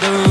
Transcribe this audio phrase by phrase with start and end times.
[0.00, 0.25] Tear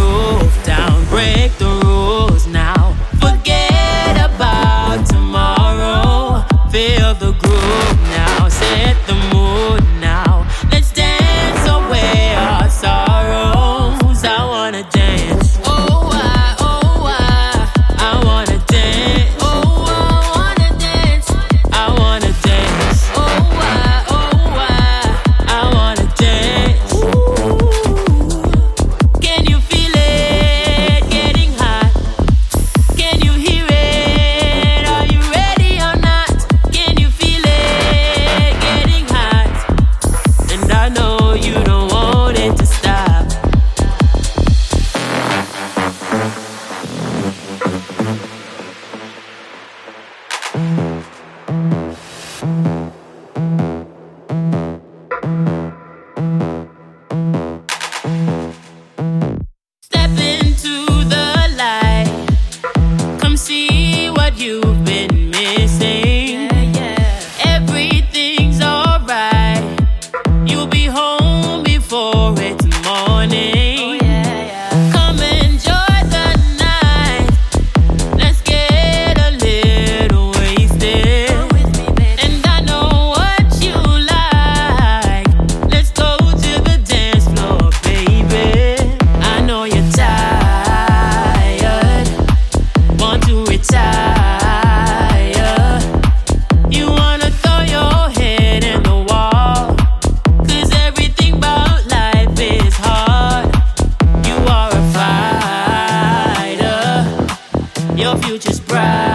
[108.25, 109.14] future's brighter.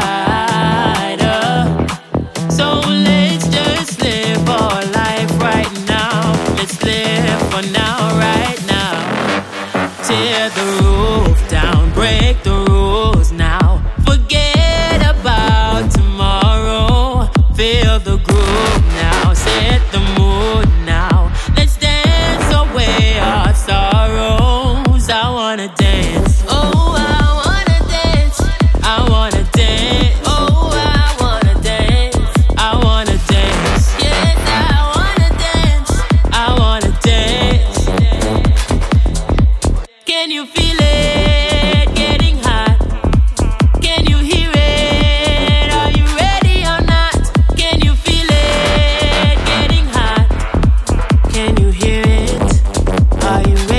[53.30, 53.69] are you